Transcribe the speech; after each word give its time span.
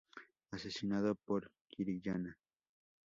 Asesinado 0.51 1.13
por 1.13 1.51
Kiriyama. 1.69 2.35